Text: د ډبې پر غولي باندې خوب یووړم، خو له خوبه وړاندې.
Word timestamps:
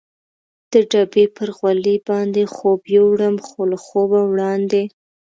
د 0.71 0.73
ډبې 0.91 1.25
پر 1.35 1.49
غولي 1.57 1.95
باندې 2.09 2.43
خوب 2.55 2.79
یووړم، 2.95 3.35
خو 3.47 3.59
له 3.71 3.77
خوبه 3.85 4.19
وړاندې. 4.31 4.83